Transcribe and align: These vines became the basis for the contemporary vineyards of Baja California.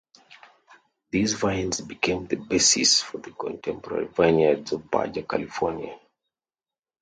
These 1.11 1.33
vines 1.33 1.79
became 1.81 2.25
the 2.25 2.37
basis 2.37 2.99
for 3.01 3.19
the 3.19 3.29
contemporary 3.33 4.07
vineyards 4.07 4.71
of 4.71 4.89
Baja 4.89 5.21
California. 5.21 5.95